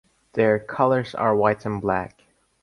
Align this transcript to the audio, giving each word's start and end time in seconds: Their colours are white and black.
Their 0.33 0.57
colours 0.57 1.13
are 1.13 1.35
white 1.35 1.63
and 1.63 1.79
black. 1.79 2.23